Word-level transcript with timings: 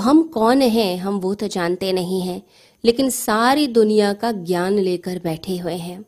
हम 0.00 0.22
कौन 0.22 0.62
हैं, 0.62 0.96
हम 0.98 1.18
वो 1.20 1.34
तो 1.34 1.48
जानते 1.48 1.92
नहीं 1.92 2.20
हैं, 2.20 2.42
लेकिन 2.84 3.10
सारी 3.10 3.66
दुनिया 3.66 4.12
का 4.12 4.32
ज्ञान 4.32 4.78
लेकर 4.78 5.18
बैठे 5.18 5.56
हुए 5.56 5.74
हैं। 5.74 6.04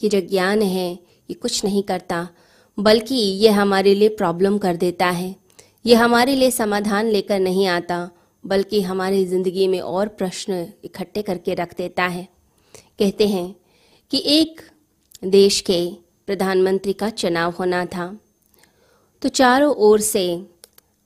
ये 0.00 0.08
जो 0.08 0.20
ज्ञान 0.20 0.62
है, 0.62 0.92
ये 0.92 1.34
कुछ 1.34 1.64
नहीं 1.64 1.82
करता, 1.82 2.28
बल्कि 2.78 3.14
ये 3.14 3.48
हमारे 3.48 3.94
लिए 3.94 4.08
प्रॉब्लम 4.08 4.58
कर 4.58 4.76
देता 4.76 5.06
है। 5.06 5.34
ये 5.86 5.94
हमारे 5.94 6.34
लिए 6.34 6.50
समाधान 6.50 7.06
लेकर 7.06 7.40
नहीं 7.40 7.66
आता, 7.66 8.10
बल्कि 8.44 8.80
हमारी 8.80 9.24
ज़िंदगी 9.26 9.68
में 9.68 9.80
और 9.80 10.08
प्रश्न 10.08 10.66
इकट्ठे 10.84 11.22
करके 11.22 11.54
रख 11.54 11.76
देता 11.76 12.06
है। 12.06 12.28
कहते 12.98 13.28
हैं 13.28 13.54
कि 14.10 14.22
एक 14.26 14.60
देश 15.24 15.60
के 15.60 15.86
प्रधानमंत्री 16.26 16.92
का 16.92 17.10
चुनाव 17.10 17.54
होना 17.58 17.84
था। 17.86 18.18
तो 19.22 19.28
चारों 19.28 19.74
ओर 19.74 20.00
से 20.00 20.46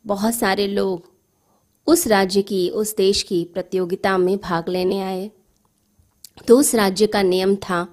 बहुत 0.05 0.35
सारे 0.35 0.67
लोग 0.67 1.10
उस 1.87 2.07
राज्य 2.07 2.43
की, 2.43 2.69
उस 2.71 2.97
देश 2.97 3.23
की 3.23 3.45
प्रतियोगिता 3.45 4.17
में 4.19 4.37
भाग 4.39 4.69
लेने 4.69 5.01
आए। 5.01 5.31
तो 6.49 6.59
उस 6.59 6.75
राज्य 6.75 7.07
का 7.07 7.23
नियम 7.23 7.55
था 7.57 7.87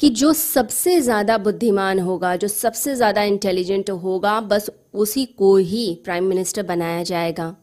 कि 0.00 0.08
जो 0.10 0.32
सबसे 0.32 1.00
ज़्यादा 1.00 1.36
बुद्धिमान 1.38 1.98
होगा, 1.98 2.34
जो 2.36 2.48
सबसे 2.48 2.94
ज़्यादा 2.94 3.22
इंटेलिजेंट 3.22 3.90
होगा, 3.90 4.40
बस 4.40 4.70
उसी 4.94 5.24
को 5.26 5.56
ही 5.56 5.94
प्राइम 6.04 6.24
मिनिस्टर 6.24 6.62
बनाया 6.62 7.02
जाएगा। 7.02 7.54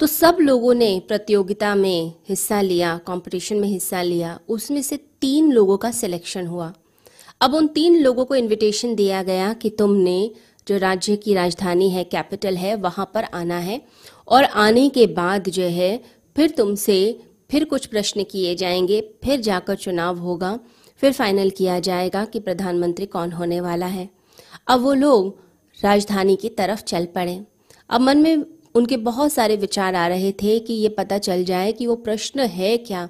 तो 0.00 0.06
सब 0.06 0.36
लोगों 0.40 0.74
ने 0.74 0.98
प्रतियोगिता 1.08 1.74
में 1.74 2.12
हिस्सा 2.28 2.60
लिया 2.60 2.96
कंपटीशन 2.98 3.56
में 3.56 3.68
हिस्सा 3.68 4.02
लिया। 4.02 4.38
उसमें 4.48 4.82
से 4.82 4.96
तीन 5.20 5.52
लोगों 5.52 5.76
का 5.76 5.90
सिलेक्शन 5.90 6.46
हुआ। 6.46 6.72
अब 7.40 7.54
उन 7.54 7.66
तीन 7.66 8.00
लोगों 8.02 8.24
को 8.24 8.34
इनविटेशन 8.34 8.94
दिया 8.94 9.22
गया 9.22 9.52
कि 9.52 9.70
तुमने 9.70 10.30
जो 10.68 10.76
राज्य 10.76 11.16
की 11.16 11.34
राजधानी 11.34 11.90
है, 11.90 12.04
कैपिटल 12.04 12.56
है, 12.56 12.74
वहाँ 12.74 13.10
पर 13.14 13.24
आना 13.24 13.58
है। 13.58 13.82
और 14.28 14.44
आने 14.44 14.88
के 14.88 15.06
बाद 15.06 15.48
जो 15.48 15.62
है, 15.62 16.02
फिर 16.36 16.50
तुमसे 16.50 17.20
फिर 17.50 17.64
कुछ 17.64 17.86
प्रश्न 17.86 18.24
किए 18.24 18.54
जाएँगे, 18.54 19.14
फिर 19.24 19.40
जाकर 19.40 19.74
चुनाव 19.74 20.18
होगा, 20.18 20.60
फिर 20.96 21.12
फाइनल 21.12 21.50
किया 21.50 21.80
जाएगा 21.80 22.24
कि 22.24 22.40
प्रधानमंत्री 22.40 23.06
कौन 23.06 23.32
होने 23.32 23.60
वाला 23.60 23.86
है। 23.86 24.10
अब 24.68 24.80
वो 24.80 24.94
लोग 24.94 25.40
राजधानी 25.84 26.36
की 26.36 26.48
तरफ़ 26.48 26.82
चल 26.82 27.06
पड़े। 27.06 27.44
अब 27.90 28.00
मन 28.00 28.18
में 28.18 28.44
उनके 28.74 28.96
बहुत 28.96 29.32
सारे 29.32 29.56
विचार 29.56 29.94
आ 29.94 30.06
रहे 30.06 30.32
थे 30.32 30.58
कि 30.58 30.72
ये 30.72 30.88
पता 30.88 31.18
चल 31.18 31.44
जाए 31.44 31.72
कि 31.72 31.86
वो 31.86 31.96
प्रश्न 31.96 32.40
है 32.40 32.76
क्या। 32.76 33.08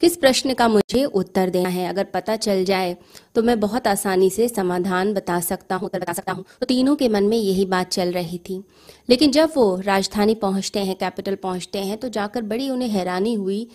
किस 0.00 0.16
प्रश्न 0.16 0.54
का 0.54 0.66
मुझे 0.68 1.04
उत्तर 1.04 1.50
देना 1.50 1.68
है? 1.68 1.88
अगर 1.88 2.04
पता 2.04 2.34
चल 2.36 2.64
जाए 2.64 2.96
तो 3.34 3.42
मैं 3.42 3.58
बहुत 3.60 3.86
आसानी 3.86 4.28
से 4.30 4.48
समाधान 4.48 5.12
बता 5.14 5.38
सकता 5.40 5.76
हूँ, 5.76 5.90
बता 5.94 6.12
सकता 6.12 6.32
हूँ। 6.32 6.44
तो 6.60 6.66
तीनों 6.66 6.96
के 6.96 7.08
मन 7.08 7.24
में 7.24 7.36
यही 7.36 7.64
बात 7.64 7.88
चल 7.88 8.12
रही 8.12 8.38
थी। 8.38 8.62
लेकिन 9.08 9.30
जब 9.30 9.52
वो 9.56 9.80
राजधानी 9.80 10.34
पहुँचते 10.34 10.80
हैं, 10.80 10.96
कैपिटल 10.96 11.34
पहुँचते 11.34 11.78
हैं 11.78 11.98
तो 11.98 12.08
जाकर 12.08 12.42
बड़ी 12.42 12.68
उन्हें 12.70 12.88
हैरानी 12.88 13.34
हुई 13.34 13.66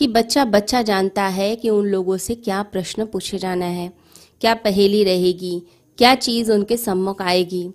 कि 0.00 0.08
बच्चा 0.08 0.44
बच्चा 0.44 0.82
जानता 0.82 1.22
है 1.22 1.54
कि 1.56 1.70
उन 1.70 1.86
लोगों 1.86 2.16
से 2.16 2.34
क्या 2.34 2.62
प्रश्न 2.62 3.06
पूछे 3.06 3.38
जाना 3.38 3.64
है। 3.64 3.92
क्या 4.40 4.54
पहेली 4.54 5.04
रहेगी? 5.04 5.62
क्या 5.98 6.14
चीज़ 6.14 6.52
उनके 6.52 6.76
सम्मुख 6.76 7.22
आएगी? 7.22 7.68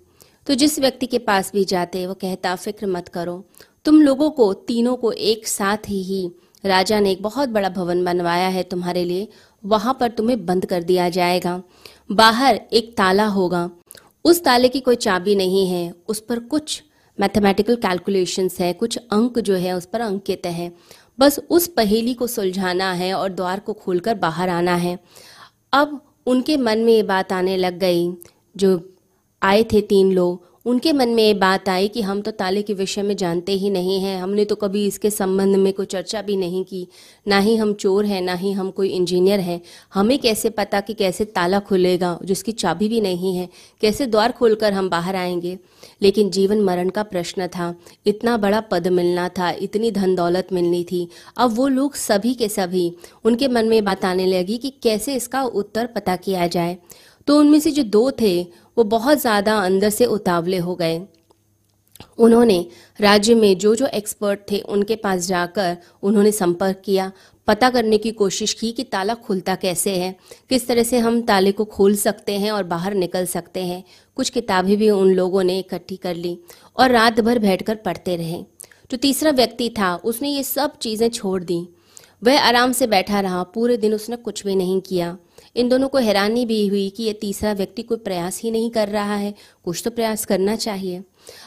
तो 0.48 0.54
जिस 0.54 0.80
व्यक्ति 0.80 1.06
के 1.06 1.18
पास 1.20 1.52
भी 1.54 1.64
जाते, 1.66 2.06
वो 2.08 2.14
कहता, 2.14 2.56
फ़िक्र 2.56 2.88
मत 2.88 3.08
करो। 3.08 3.44
तुम 3.86 4.02
लोगों 4.02 4.30
को, 4.32 4.54
तीनों 4.54 4.96
को 4.96 5.12
एक 5.12 5.48
साथ 5.48 5.90
ही 5.90 6.02
ही 6.04 6.30
राजा 6.68 7.00
ने 7.00 7.12
एक 7.12 7.22
बहुत 7.22 7.50
बड़ा 7.50 7.70
भवन 7.70 8.06
बनवाया 8.06 8.48
है 8.48 8.64
तुम्हारे 8.64 9.04
लिए। 9.04 9.28
वहाँ 9.66 9.98
पर 10.00 10.12
तुम्हें 10.12 10.46
बंद 10.46 10.66
कर 10.66 10.84
दिया 10.84 11.10
जाएगा। 11.10 11.64
बाहर 12.12 12.56
एक 12.74 12.98
ताला 12.98 13.26
होगा। 13.26 13.70
उस 14.26 14.44
ताले 14.44 14.70
की 14.70 14.80
कोई 14.80 14.96
चाबी 14.96 15.36
नहीं 15.36 15.68
है। 15.68 15.94
उस 16.08 16.20
पर 16.20 16.40
कुछ 16.40 16.84
मैथमेटिकल 17.20 17.76
कैलकुलेशंस 17.76 18.60
है। 18.60 18.74
कुछ 18.74 18.98
अंक 18.98 19.40
जो 19.40 19.56
है, 19.56 19.74
उस 19.74 19.86
पर 19.86 20.02
अंकित 20.02 20.46
है। 20.46 20.72
बस 21.20 21.40
उस 21.50 21.68
पहेली 21.68 22.14
को 22.14 22.28
सुलझाना 22.28 22.94
है 22.94 23.14
और 23.14 23.30
द्वार 23.30 23.60
को 23.60 23.74
खोलकर 23.74 24.16
बाहर 24.16 24.50
आना 24.50 24.76
है। 24.76 25.00
अब 25.74 26.02
उनके 26.26 26.58
मन 26.58 26.80
में 26.80 26.94
ये 26.94 27.04
बात 27.04 27.34
आने 27.34 27.58
लग 27.58 27.80
गई। 27.80 28.14
जो 28.58 28.90
आए 29.44 29.64
थे 29.64 29.82
तीन 29.82 30.12
लोग 30.12 30.57
उनके 30.68 30.94
मन 30.94 31.10
में 31.10 31.24
ये 31.24 31.34
बात 31.34 31.70
आई 31.70 31.88
कि 31.88 32.02
हम 32.02 32.22
तो 32.22 32.32
ताले 32.32 32.62
के 32.62 32.74
विषय 32.74 33.02
में 33.02 33.16
जानते 33.16 33.52
ही 33.52 33.70
नहीं 33.70 34.00
हैं, 34.00 34.22
हमने 34.22 34.46
तो 34.46 34.56
कभी 34.56 34.88
इसके 34.88 35.10
संबंध 35.10 35.56
में 35.56 35.74
कोई 35.74 35.86
चर्चा 35.86 36.22
भी 36.22 36.36
नहीं 36.38 36.64
की। 36.64 36.88
ना 37.28 37.40
ही 37.40 37.56
हम 37.56 37.74
चोर 37.74 38.06
हैं, 38.06 38.22
ना 38.22 38.34
ही 38.34 38.52
हम 38.52 38.72
कोई 38.72 38.90
इंजीनियर 38.90 39.40
हैं। 39.40 39.62
हमें 39.94 40.20
कैसे 40.20 40.50
पता 40.50 40.82
कि 40.82 40.94
कैसे 40.94 41.26
ताला 41.26 41.60
खुलेगा, 41.60 42.20
जिसकी 42.24 42.52
चाबी 42.52 42.88
भी 42.88 43.02
नहीं 43.02 43.38
है, 43.38 43.50
कैसे 43.82 44.06
द्वार 44.06 44.32
खोलकर 44.32 44.74
हम 44.74 44.90
बाहर 44.90 45.16
आएँगे? 45.16 45.60
लेकिन 46.02 46.30
जीवन 46.30 46.62
मरण 46.62 46.90
का 46.90 47.04
प्रश्न 47.04 47.48
था। 47.48 47.76
इतना 48.06 48.38
बड़ा 48.38 48.62
पद 48.62 48.88
मिलना 48.88 49.30
था, 49.30 49.52
इतनी 49.52 49.92
धन 49.92 50.16
दौलत 50.16 50.48
मिलनी 50.54 50.84
थी। 50.84 51.08
अब 51.38 51.56
वो 51.56 51.68
लोग 51.68 51.96
सभी 51.96 52.34
के 52.34 52.50
सभी 52.50 52.94
उनके 53.26 53.48
मन 53.48 53.66
में 53.66 53.84
बात 53.84 54.06
आने 54.06 54.26
लगी 54.26 54.58
कि 54.58 54.74
कैसे 54.84 55.16
इसका 55.16 55.44
उत्तर 55.44 55.86
पता 55.86 56.16
किया 56.16 56.48
जाए। 56.48 56.78
तो 57.28 57.40
उनमें 57.40 57.60
से 57.60 57.72
जो 57.72 57.84
दो 57.84 58.12
थे 58.12 58.67
वो 58.78 58.84
बहुत 58.86 59.22
ज़्यादा 59.22 59.58
अंदर 59.60 59.90
से 59.90 60.06
उतावले 60.08 60.58
हो 60.58 60.76
गए। 60.76 61.02
उन्होंने 62.18 62.66
राज्य 63.00 63.36
में 63.36 63.58
जो 63.58 63.76
जो 63.76 63.86
एक्सपर्ट 63.88 64.40
थे, 64.52 64.60
उनके 64.60 64.96
पास 64.96 65.28
जाकर 65.28 65.78
उन्होंने 66.04 66.32
संपर्क 66.32 66.82
किया। 66.86 67.12
पता 67.48 67.70
करने 67.70 67.98
की 67.98 68.12
कोशिश 68.12 68.54
की 68.54 68.72
कि 68.72 68.84
ताला 68.84 69.14
खुलता 69.16 69.56
कैसे 69.56 69.96
है, 69.96 70.16
किस 70.50 70.68
तरह 70.68 70.84
से 70.84 71.00
हम 71.00 71.22
ताले 71.22 71.52
को 71.52 71.66
खोल 71.66 71.96
सकते 71.96 72.38
हैं 72.38 72.52
और 72.52 72.64
बाहर 72.66 72.94
निकल 72.96 73.26
सकते 73.26 73.64
हैं। 73.64 73.84
कुछ 74.18 74.30
किताबें 74.30 74.76
भी 74.78 74.90
उन 74.90 75.14
लोगों 75.14 75.44
ने 75.44 75.58
इकट्ठी 75.60 75.96
कर 75.96 76.16
ली 76.16 76.38
और 76.78 76.92
रात 76.92 77.20
भर 77.20 77.40
बैठकर 77.40 77.76
पढ़ते 77.76 78.16
रहे। 78.16 78.44
जो 78.92 78.98
तीसरा 78.98 79.32
व्यक्ति 79.32 79.70
था, 79.70 79.96
उसने 79.96 80.30
ये 80.30 80.44
सब 80.44 80.78
चीज़ें 80.78 81.10
छोड़ 81.10 81.44
दी। 81.44 81.68
वह 82.24 82.42
आराम 82.42 82.72
से 82.72 82.88
बैठा 82.88 83.20
रहा, 83.20 83.44
पूरे 83.44 83.78
दिन 83.78 83.94
उसने 83.94 84.16
कुछ 84.18 84.46
भी 84.46 84.56
नहीं 84.56 84.80
किया। 84.82 85.18
इन 85.58 85.70
दोनों 85.70 85.88
को 85.90 85.98
हैरानी 85.98 86.46
भी 86.46 86.66
हुई 86.68 86.90
कि 86.90 87.04
ये 87.04 87.14
तीसरा 87.14 87.52
व्यक्ति 87.54 87.82
कोई 87.84 87.98
प्रयास 88.00 88.40
ही 88.42 88.52
नहीं 88.52 88.70
कर 88.72 88.88
रहा 88.90 89.16
है। 89.16 89.34
कुछ 89.66 89.82
तो 89.84 89.92
प्रयास 89.92 90.26
करना 90.26 90.56
चाहिए। 90.58 91.04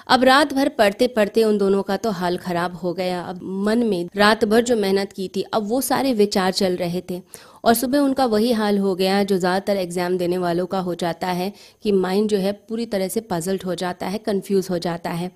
अब 0.09 0.25
रात 0.25 0.53
भर 0.55 0.69
पढ़ते 0.69 1.07
पढ़ते 1.09 1.45
उन 1.45 1.59
दोनों 1.59 1.83
का 1.83 1.97
तो 1.97 2.11
हाल 2.13 2.37
खराब 2.39 2.75
हो 2.77 2.93
गया। 2.95 3.21
अब 3.23 3.41
मन 3.67 3.87
में 3.87 4.09
रात 4.17 4.45
भर 4.45 4.63
जो 4.63 4.77
मेहनत 4.77 5.13
की 5.13 5.29
थी, 5.29 5.43
अब 5.45 5.69
वो 5.69 5.81
सारे 5.81 6.13
विचार 6.15 6.53
चल 6.53 6.77
रहे 6.77 7.03
थे। 7.11 7.21
और 7.65 7.75
सुबह 7.75 7.99
उनका 7.99 8.27
वही 8.27 8.53
हाल 8.53 8.79
हो 8.79 8.95
गया 8.95 9.23
जो 9.25 9.39
ज़्यादातर 9.39 9.77
एग्ज़ाम 9.77 10.17
देने 10.19 10.39
वालों 10.39 10.67
का 10.67 10.79
हो 10.81 10.95
जाता 10.97 11.27
है 11.29 11.53
कि 11.85 11.93
माइंड 11.95 12.29
जो 12.29 12.39
है 12.39 12.53
पूरी 12.69 12.87
तरह 12.87 13.09
से 13.09 13.21
पजल्ट 13.23 13.65
हो 13.67 13.75
जाता 13.77 14.07
है, 14.07 14.19
कन्फ्यूज़ 14.21 14.69
हो 14.71 14.79
जाता 14.81 15.11
है। 15.13 15.31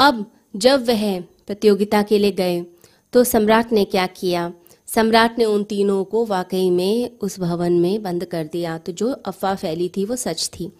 अब 0.00 0.24
जब 0.56 0.86
वह 0.88 1.20
प्रतियोगिता 1.46 2.02
के 2.02 2.18
लिए 2.18 2.32
गए 2.34 2.64
तो 3.12 3.24
सम्राट 3.24 3.72
ने 3.72 3.84
क्या 3.86 4.06
किया? 4.08 4.52
सम्राट 4.88 5.38
ने 5.38 5.44
उन 5.44 5.64
तीनों 5.64 6.04
को 6.04 6.24
वाकई 6.24 6.70
में 6.70 7.18
उस 7.18 7.40
भवन 7.40 7.72
में 7.72 8.02
बंद 8.02 8.24
कर 8.24 8.44
दिया। 8.44 8.78
तो 8.78 8.92
जो 8.92 9.12
अफवाह 9.12 9.54
फैली 9.54 9.88
थी, 9.88 10.04
वो 10.04 10.16
सच 10.16 10.48
थी। 10.48 10.72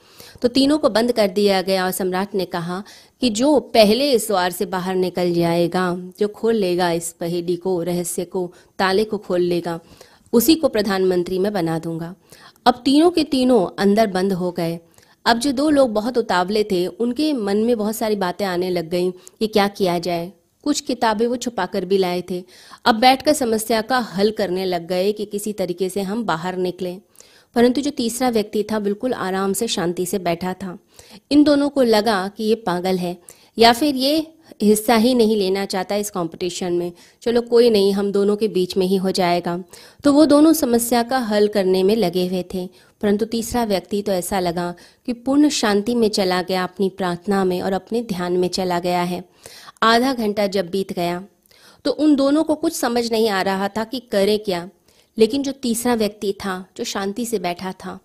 तो 0.42 0.48
तीनों 0.48 0.78
को 0.78 0.88
बंद 0.88 1.12
कर 1.12 1.28
दिया 1.28 1.62
गया 1.62 1.84
और 1.84 1.90
सम्राट 1.90 2.34
ने 2.34 2.44
कहा 2.44 2.84
कि 3.20 3.30
जो 3.30 3.60
पहले 3.60 4.12
इस 4.12 4.26
द्वार 4.28 4.50
से 4.50 4.66
बाहर 4.66 4.94
निकल 4.94 5.34
जाएगा, 5.34 5.96
जो 6.18 6.28
खोल 6.28 6.54
लेगा 6.54 6.90
इस 6.90 7.12
पहेली 7.12 7.56
को, 7.56 7.82
रहस्य 7.82 8.24
को, 8.24 8.52
ताले 8.78 9.04
को 9.04 9.18
खोल 9.18 9.40
लेगा, 9.40 9.80
उसी 10.32 10.54
को 10.54 10.68
प्रधानमंत्री 10.68 11.38
में 11.38 11.52
बना 11.52 11.78
दूँगा। 11.78 12.14
अब 12.66 12.82
तीनों 12.84 13.10
के 13.10 13.24
तीनों 13.24 13.66
अंदर 13.78 14.06
बंद 14.06 14.32
हो 14.32 14.52
गए। 14.52 14.80
अब 15.26 15.38
जो 15.38 15.52
दो 15.52 15.70
लोग 15.70 15.92
बहुत 15.92 16.18
उतावले 16.18 16.64
थे, 16.64 16.86
उनके 16.86 17.32
मन 17.32 17.56
में 17.56 17.78
बहुत 17.78 17.96
सारी 17.96 18.16
बातें 18.16 18.44
आने 18.44 18.70
लग 18.70 18.88
गई 18.88 19.10
कि 19.10 19.46
क्या 19.46 19.68
किया 19.68 19.98
जाए। 19.98 20.32
कुछ 20.66 20.80
किताबें 20.80 21.26
वो 21.26 21.36
छुपा 21.36 21.66
कर 21.66 21.84
भी 21.84 21.98
लाए 21.98 22.24
थे। 22.30 22.44
अब 22.84 22.94
बैठकर 22.94 23.32
समस्या 23.32 23.80
का 23.80 23.98
हल 23.98 24.30
करने 24.30 24.64
लग 24.64 24.88
गए 24.88 25.12
कि 25.12 25.24
किसी 25.24 25.52
तरीके 25.52 25.88
से 25.88 26.00
हम 26.00 26.24
बाहर 26.24 26.56
निकलें। 26.56 27.00
परंतु 27.54 27.80
जो 27.80 27.90
तीसरा 27.90 28.28
व्यक्ति 28.28 28.62
था, 28.62 28.78
बिल्कुल 28.78 29.12
आराम 29.12 29.52
से, 29.52 29.68
शांति 29.68 30.06
से 30.06 30.18
बैठा 30.18 30.52
था। 30.52 30.78
इन 31.30 31.44
दोनों 31.44 31.68
को 31.68 31.82
लगा 31.82 32.28
कि 32.28 32.44
ये 32.44 32.54
पागल 32.54 32.96
है, 32.96 33.16
या 33.58 33.72
फिर 33.72 33.94
ये 33.94 34.32
हिस्सा 34.62 34.96
ही 34.96 35.14
नहीं 35.14 35.36
लेना 35.36 35.64
चाहता 35.64 35.96
इस 35.96 36.10
कंपटीशन 36.10 36.72
में। 36.72 36.92
चलो, 37.22 37.40
कोई 37.40 37.70
नहीं, 37.70 37.92
हम 37.92 38.12
दोनों 38.12 38.36
के 38.36 38.48
बीच 38.48 38.76
में 38.76 38.86
ही 38.86 38.96
हो 38.96 39.10
जाएगा। 39.10 39.64
तो 40.04 40.12
वो 40.12 40.26
दोनों 40.26 40.52
समस्या 40.52 41.02
का 41.02 41.18
हल 41.18 41.48
करने 41.48 41.82
में 41.82 41.96
लगे 41.96 42.26
हुए 42.26 42.44
थे। 42.54 42.68
परंतु 43.00 43.24
तीसरा 43.24 43.64
व्यक्ति 43.64 44.02
तो 44.02 44.12
ऐसा 44.12 44.40
लगा 44.40 44.74
कि 45.06 45.12
पूर्ण 45.12 45.48
शांति 45.48 45.94
में 45.94 46.08
चला 46.08 46.42
गया 46.42 46.64
अपनी 46.64 46.88
प्रार्थना 46.88 47.44
में 47.44 47.62
और 47.62 47.72
अपने 47.72 48.02
ध्यान 48.02 48.32
में 48.32 48.48
चला 48.48 48.78
गया 48.78 49.02
है। 49.02 49.24
आधा 49.82 50.12
घंटा 50.12 50.46
जब 50.46 50.70
बीत 50.70 50.92
गया 50.92 51.24
तो 51.84 51.90
उन 51.90 52.16
दोनों 52.16 52.44
को 52.44 52.54
कुछ 52.54 52.72
समझ 52.72 53.12
नहीं 53.12 53.28
आ 53.28 53.42
रहा 53.42 53.68
था 53.68 53.84
कि 53.84 54.00
करें 54.00 54.38
क्या। 54.38 54.68
लेकिन 55.18 55.42
जो 55.42 55.52
तीसरा 55.52 55.94
व्यक्ति 55.94 56.32
था, 56.32 56.66
जो 56.76 56.84
शांति 56.84 57.26
से 57.26 57.38
बैठा 57.38 57.72
था, 57.72 57.98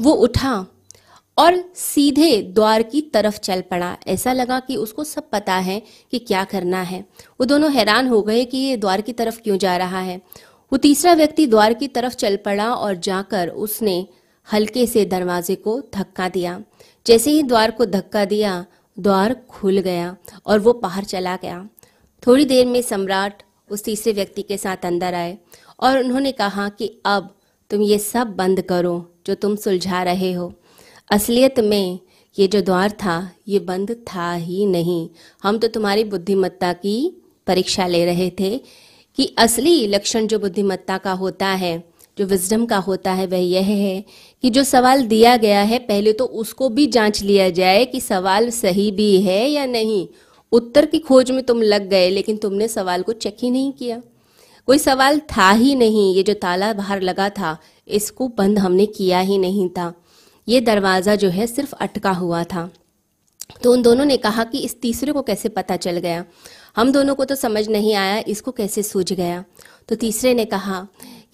वो 0.00 0.12
उठा 0.12 0.66
और 1.38 1.72
सीधे 1.74 2.42
द्वार 2.42 2.82
की 2.82 3.00
तरफ़ 3.00 3.38
चल 3.38 3.60
पड़ा। 3.60 3.96
ऐसा 4.06 4.32
लगा 4.32 4.60
कि 4.60 4.76
उसको 4.76 5.04
सब 5.04 5.30
पता 5.30 5.54
है 5.54 5.82
कि 6.10 6.18
क्या 6.18 6.44
करना 6.44 6.82
है। 6.82 7.00
वो 7.40 7.44
दोनों 7.44 7.72
हैरान 7.72 8.08
हो 8.08 8.22
गए 8.22 8.44
कि 8.44 8.58
ये 8.58 8.76
द्वार 8.76 9.00
की 9.00 9.12
तरफ़ 9.12 9.40
क्यों 9.40 9.58
जा 9.58 9.76
रहा 9.76 10.00
है। 10.00 10.16
वो 10.72 10.76
तीसरा 10.76 11.12
व्यक्ति 11.12 11.46
द्वार 11.46 11.74
की 11.74 11.88
तरफ़ 11.88 12.14
चल 12.14 12.36
पड़ा 12.36 12.74
और 12.74 12.94
जाकर 12.94 13.48
उसने 13.48 14.06
हल्के 14.52 14.86
से 14.86 15.04
दरवाजे 15.04 15.54
को 15.54 15.80
धक्का 15.94 16.28
दिया। 16.28 16.62
जैसे 17.06 17.30
ही 17.30 17.42
द्वार 17.42 17.70
को 17.70 17.86
धक्का 17.86 18.24
दिया 18.24 18.66
द्वार 18.98 19.34
खुल 19.48 19.78
गया 19.78 20.16
और 20.46 20.58
वो 20.58 20.72
बाहर 20.72 21.04
चला 21.04 21.36
गया। 21.36 21.68
थोड़ी 22.26 22.44
देर 22.44 22.66
में 22.66 22.80
सम्राट 22.82 23.42
उस 23.70 23.84
तीसरे 23.84 24.12
व्यक्ति 24.12 24.42
के 24.42 24.56
साथ 24.56 24.84
अंदर 24.84 25.14
आए 25.14 25.38
और 25.80 25.98
उन्होंने 25.98 26.32
कहा 26.32 26.68
कि 26.68 27.00
अब 27.04 27.34
तुम 27.70 27.82
ये 27.82 27.98
सब 27.98 28.26
बंद 28.26 28.60
करो 28.60 29.14
जो 29.26 29.34
तुम 29.34 29.56
सुलझा 29.56 30.02
रहे 30.02 30.32
हो। 30.32 30.52
असलियत 31.10 31.60
में 31.60 31.98
ये 32.38 32.46
जो 32.48 32.60
द्वार 32.60 32.90
था, 32.90 33.30
ये 33.48 33.58
बंद 33.58 33.90
था 33.92 34.32
ही 34.32 34.66
नहीं। 34.66 35.08
हम 35.42 35.58
तो 35.58 35.68
तुम्हारी 35.68 36.04
बुद्धिमत्ता 36.04 36.72
की 36.72 37.22
परीक्षा 37.46 37.86
ले 37.86 38.04
रहे 38.04 38.30
थे 38.30 38.58
कि 39.18 39.34
असली 39.38 39.86
लक्षण 39.86 40.26
जो 40.26 40.38
बुद्धिमत्ता 40.38 40.98
का 40.98 41.12
होता 41.12 41.46
है 41.46 41.95
जो 42.18 42.26
विजडम 42.26 42.66
का 42.66 42.76
होता 42.76 43.12
है 43.12 43.26
वह 43.26 43.38
यह 43.38 43.66
है 43.66 44.04
कि 44.42 44.50
जो 44.50 44.64
सवाल 44.64 45.06
दिया 45.06 45.36
गया 45.36 45.60
है, 45.60 45.78
पहले 45.78 46.12
तो 46.12 46.24
उसको 46.24 46.68
भी 46.68 46.86
जाँच 46.86 47.22
लिया 47.22 47.50
जाए 47.50 47.84
कि 47.84 48.00
सवाल 48.00 48.50
सही 48.50 48.90
भी 48.90 49.20
है 49.22 49.48
या 49.48 49.66
नहीं। 49.66 50.08
उत्तर 50.52 50.86
की 50.86 50.98
खोज 50.98 51.30
में 51.30 51.42
तुम 51.42 51.62
लग 51.62 51.88
गए, 51.88 52.10
लेकिन 52.10 52.36
तुमने 52.36 52.68
सवाल 52.68 53.02
को 53.02 53.12
चेक 53.12 53.36
ही 53.42 53.50
नहीं 53.50 53.72
किया। 53.72 54.02
कोई 54.66 54.78
सवाल 54.78 55.18
था 55.18 55.50
ही 55.50 55.74
नहीं, 55.74 56.14
ये 56.14 56.22
जो 56.22 56.34
ताला 56.34 56.72
बाहर 56.72 57.00
लगा 57.00 57.28
था, 57.28 57.58
इसको 57.88 58.28
बंद 58.28 58.58
हमने 58.58 58.86
किया 58.86 59.20
ही 59.20 59.38
नहीं 59.38 59.68
था। 59.68 59.94
ये 60.48 60.60
दरवाज़ा 60.60 61.14
जो 61.14 61.28
है 61.28 61.46
सिर्फ़ 61.46 61.74
अटका 61.74 62.10
हुआ 62.10 62.44
था। 62.44 62.70
तो 63.62 63.72
उन 63.72 63.82
दोनों 63.82 64.04
ने 64.04 64.16
कहा 64.16 64.44
कि 64.44 64.58
इस 64.58 64.80
तीसरे 64.80 65.12
को 65.12 65.22
कैसे 65.22 65.48
पता 65.48 65.76
चल 65.76 65.98
गया? 65.98 66.24
हम 66.76 66.92
दोनों 66.92 67.14
को 67.14 67.24
तो 67.24 67.34
समझ 67.34 67.68
नहीं 67.68 67.94
आया, 67.94 68.24
इसको 68.28 68.50
कैसे 68.50 68.82
सूझ 68.82 69.12
गया? 69.12 69.44
तो 69.88 69.96
तीसरे 69.96 70.34
ने 70.34 70.44
कहा 70.44 70.86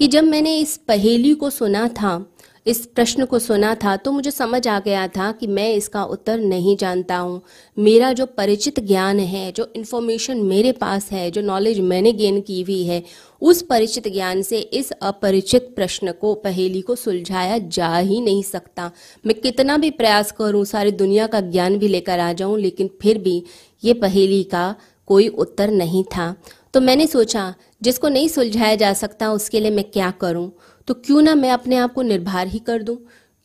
कि 0.02 0.06
जब 0.08 0.24
मैंने 0.24 0.56
इस 0.58 0.76
पहेली 0.76 1.32
को 1.34 1.50
सुना 1.50 1.88
था, 1.88 2.26
इस 2.66 2.86
प्रश्न 2.86 3.24
को 3.24 3.38
सुना 3.38 3.74
था 3.74 3.96
तो 3.96 4.12
मुझे 4.12 4.30
समझ 4.30 4.68
आ 4.68 4.78
गया 4.80 5.06
था 5.08 5.30
कि 5.32 5.46
मैं 5.46 5.74
इसका 5.74 6.04
उत्तर 6.04 6.38
नहीं 6.38 6.76
जानता 6.76 7.16
हूँ। 7.16 7.42
मेरा 7.78 8.12
जो 8.12 8.26
परिचित 8.26 8.80
ज्ञान 8.80 9.20
है, 9.20 9.52
जो 9.52 9.72
इन्फॉर्मेशन 9.76 10.36
मेरे 10.36 10.72
पास 10.72 11.10
है, 11.12 11.30
जो 11.30 11.42
नॉलेज 11.42 11.80
मैंने 11.80 12.12
गेन 12.12 12.40
की 12.40 12.62
हुई 12.62 12.82
है, 12.84 13.02
उस 13.40 13.62
परिचित 13.62 14.08
ज्ञान 14.08 14.42
से 14.42 14.58
इस 14.58 14.90
अपरिचित 14.90 15.72
प्रश्न 15.76 16.12
को, 16.12 16.34
पहेली 16.34 16.80
को 16.80 16.94
सुलझाया 16.94 17.58
जा 17.58 17.96
ही 17.96 18.20
नहीं 18.20 18.42
सकता। 18.42 18.90
मैं 19.26 19.40
कितना 19.40 19.76
भी 19.76 19.90
प्रयास 19.90 20.32
करूँ, 20.32 20.64
सारी 20.64 20.90
दुनिया 20.90 21.26
का 21.26 21.40
ज्ञान 21.40 21.78
भी 21.78 21.88
लेकर 21.88 22.18
आ 22.18 22.32
जाऊँ, 22.32 22.58
लेकिन 22.58 22.90
फिर 23.02 23.18
भी 23.18 23.42
ये 23.84 23.94
पहेली 23.94 24.42
का 24.44 24.74
कोई 25.06 25.28
उत्तर 25.28 25.70
नहीं 25.70 26.04
था। 26.04 26.34
तो 26.74 26.80
मैंने 26.80 27.06
सोचा, 27.06 27.54
जिसको 27.82 28.08
नहीं 28.08 28.28
सुलझाया 28.28 28.74
जा 28.74 28.92
सकता 28.92 29.30
उसके 29.32 29.60
लिए 29.60 29.70
मैं 29.70 29.84
क्या 29.84 30.10
करूँ? 30.10 30.50
तो 30.88 30.94
क्यों 30.94 31.22
ना 31.22 31.34
मैं 31.34 31.50
अपने 31.50 31.76
आप 31.76 31.92
को 31.94 32.02
निर्भर 32.02 32.46
ही 32.46 32.58
कर 32.58 32.82
दूँ? 32.82 32.96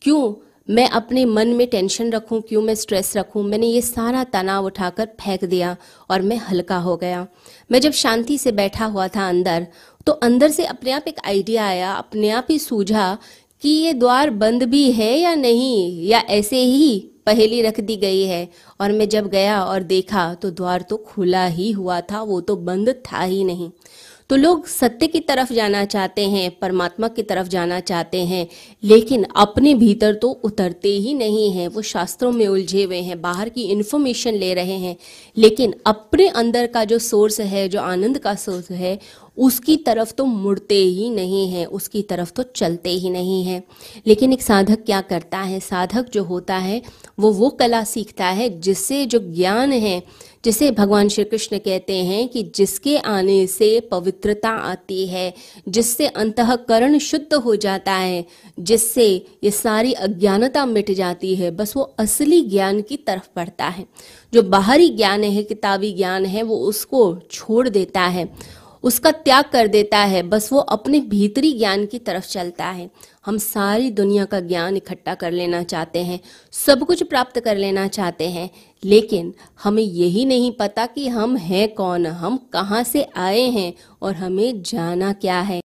क्यों 0.02 0.34
मैं 0.68 0.88
अपने 0.88 1.24
मन 1.24 1.48
में 1.48 1.66
टेंशन 1.66 2.10
रखूँ? 2.12 2.40
क्यों 2.40 2.62
मैं 2.62 2.74
स्ट्रेस 2.74 3.16
रखूँ? 3.16 3.42
मैंने 3.44 3.66
ये 3.66 3.80
सारा 3.82 4.24
तनाव 4.24 4.64
उठाकर 4.64 5.08
फेंक 5.20 5.44
दिया 5.44 5.76
और 6.10 6.22
मैं 6.22 6.36
हल्का 6.38 6.76
हो 6.76 6.96
गया। 6.96 7.26
मैं 7.70 7.80
जब 7.80 7.92
शांति 7.92 8.38
से 8.38 8.52
बैठा 8.52 8.84
हुआ 8.84 9.08
था 9.08 9.28
अंदर 9.28 9.66
तो 10.06 10.12
अंदर 10.12 10.50
से 10.50 10.64
अपने 10.64 10.90
आप 10.90 11.04
एक 11.08 11.16
आइडिया 11.26 11.66
आया, 11.66 11.92
अपने 11.92 12.30
आप 12.30 12.46
ही 12.50 12.58
सूझा 12.58 13.16
कि 13.62 13.68
ये 13.68 13.92
द्वार 13.92 14.30
बंद 14.30 14.62
भी 14.62 14.90
है 14.92 15.18
या 15.18 15.34
नहीं, 15.34 16.06
या 16.06 16.18
ऐसे 16.20 16.56
ही 16.56 17.10
पहेली 17.28 17.62
रख 17.62 17.80
दी 17.80 17.96
गई 17.96 18.22
है। 18.22 18.48
और 18.80 18.92
मैं 18.92 19.08
जब 19.08 19.28
गया 19.28 19.62
और 19.64 19.82
देखा 19.82 20.34
तो 20.34 20.50
द्वार 20.50 20.82
तो 20.82 20.96
खुला 20.96 21.46
ही 21.46 21.70
हुआ 21.72 22.00
था, 22.00 22.22
वो 22.22 22.40
तो 22.40 22.56
बंद 22.56 22.94
था 23.06 23.22
ही 23.22 23.44
नहीं। 23.44 23.70
तो 24.30 24.36
लोग 24.36 24.66
सत्य 24.66 25.06
की 25.06 25.20
तरफ़ 25.20 25.52
जाना 25.52 25.84
चाहते 25.84 26.28
हैं, 26.28 26.50
परमात्मा 26.58 27.08
की 27.08 27.22
तरफ़ 27.22 27.48
जाना 27.48 27.78
चाहते 27.80 28.18
हैं, 28.24 28.48
लेकिन 28.84 29.24
अपने 29.36 29.74
भीतर 29.74 30.14
तो 30.14 30.30
उतरते 30.44 30.88
ही 30.88 31.14
नहीं 31.14 31.50
हैं। 31.52 31.68
वो 31.68 31.82
शास्त्रों 31.82 32.32
में 32.32 32.46
उलझे 32.46 32.82
हुए 32.84 32.98
हैं, 32.98 33.20
बाहर 33.20 33.48
की 33.48 33.62
इन्फॉर्मेशन 33.62 34.34
ले 34.34 34.54
रहे 34.54 34.78
हैं। 34.78 34.96
लेकिन 35.36 35.74
अपने 35.86 36.28
अंदर 36.28 36.66
का 36.66 36.84
जो 36.84 36.98
सोर्स 36.98 37.40
है, 37.40 37.68
जो 37.68 37.80
आनंद 37.80 38.18
का 38.18 38.34
सोर्स 38.34 38.70
है 38.70 38.98
उसकी 39.38 39.76
तरफ़ 39.76 40.12
तो 40.12 40.24
मुड़ते 40.24 40.74
ही 40.74 41.10
नहीं 41.10 41.48
है, 41.48 41.64
उसकी 41.64 42.02
तरफ़ 42.02 42.32
तो 42.32 42.42
चलते 42.42 42.90
ही 42.90 43.10
नहीं 43.10 43.44
है। 43.44 43.62
लेकिन 44.06 44.32
एक 44.32 44.42
साधक 44.42 44.84
क्या 44.84 45.00
करता 45.00 45.38
है? 45.38 45.60
साधक 45.60 46.10
जो 46.12 46.24
होता 46.24 46.56
है, 46.56 46.82
वो 47.20 47.32
वो 47.32 47.50
कला 47.50 47.84
सीखता 47.84 48.26
है 48.26 48.60
जिससे 48.60 49.06
जो 49.06 49.18
ज्ञान 49.18 49.72
है, 49.72 50.02
जिसे 50.44 50.70
भगवान 50.70 51.08
श्री 51.08 51.24
कृष्ण 51.24 51.58
कहते 51.58 51.96
हैं 51.96 52.28
कि 52.28 52.52
जिसके 52.54 52.98
आने 52.98 53.46
से 53.46 53.80
पवित्रता 53.80 54.48
आती 54.48 55.06
है, 55.06 55.34
जिससे 55.68 56.06
अंतकरण 56.06 56.98
शुद्ध 56.98 57.34
हो 57.34 57.56
जाता 57.56 57.92
है, 57.92 58.26
जिससे 58.60 59.26
ये 59.44 59.50
सारी 59.50 59.92
अज्ञानता 59.92 60.66
मिट 60.66 60.90
जाती 60.90 61.34
है, 61.34 61.50
बस 61.50 61.76
वो 61.76 61.82
असली 61.82 62.40
ज्ञान 62.40 62.82
की 62.82 62.96
तरफ़ 62.96 63.28
बढ़ता 63.36 63.68
है। 63.68 63.86
जो 64.34 64.42
बाहरी 64.42 64.88
ज्ञान 64.88 65.24
है, 65.24 65.42
किताबी 65.42 65.92
ज्ञान 65.92 66.24
है, 66.24 66.42
वो 66.42 66.56
उसको 66.56 67.18
छोड़ 67.30 67.68
देता 67.68 68.00
है। 68.00 68.58
उसका 68.84 69.10
त्याग 69.10 69.44
कर 69.44 69.66
देता 69.66 69.98
है। 69.98 70.22
बस 70.22 70.52
वो 70.52 70.58
अपने 70.58 71.00
भीतरी 71.00 71.52
ज्ञान 71.52 71.86
की 71.86 71.98
तरफ़ 71.98 72.26
चलता 72.26 72.66
है। 72.66 72.90
हम 73.26 73.38
सारी 73.38 73.90
दुनिया 73.90 74.24
का 74.24 74.40
ज्ञान 74.40 74.76
इकट्ठा 74.76 75.14
कर 75.14 75.32
लेना 75.32 75.62
चाहते 75.62 76.02
हैं, 76.02 76.20
सब 76.52 76.82
कुछ 76.82 77.02
प्राप्त 77.02 77.40
कर 77.40 77.56
लेना 77.56 77.86
चाहते 77.88 78.28
हैं, 78.28 78.48
लेकिन 78.82 79.32
हमें 79.62 79.82
यही 79.82 80.24
नहीं 80.24 80.52
पता 80.52 80.86
कि 80.86 81.08
हम 81.08 81.36
हैं 81.36 81.68
कौन, 81.74 82.06
हम 82.06 82.36
कहाँ 82.52 82.82
से 82.84 83.06
आए 83.16 83.40
हैं 83.40 83.72
और 84.02 84.14
हमें 84.14 84.62
जाना 84.62 85.12
क्या 85.12 85.40
है। 85.40 85.60